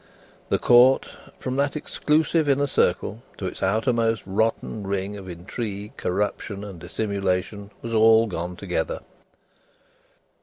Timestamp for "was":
7.83-7.93